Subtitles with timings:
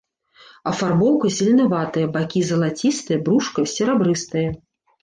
[0.71, 4.49] Афарбоўка зеленаватая, бакі залацістыя, брушка серабрыстае.